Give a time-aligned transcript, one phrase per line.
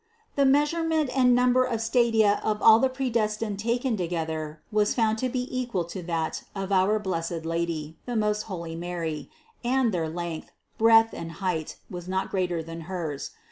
[0.35, 3.97] The measurement and number of stadia of all the predes THE CONCEPTION 229 lined taken
[3.97, 8.75] together was found to be equal to that of our blessed Lady, the most holy
[8.75, 9.29] Mary,
[9.63, 13.29] and their length, breadth and height was not greater than hers.